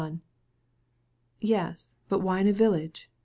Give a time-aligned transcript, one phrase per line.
[2.09, 3.07] "But why in a village?